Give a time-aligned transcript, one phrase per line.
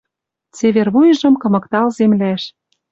[0.55, 2.43] Цевер вуйжым кымыктал земляш.